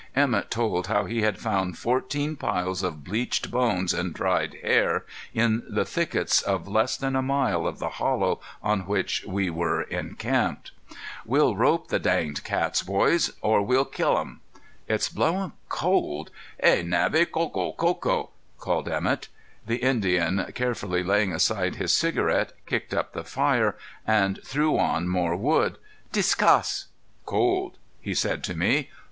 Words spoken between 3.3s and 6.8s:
bones and dried hair in the thickets of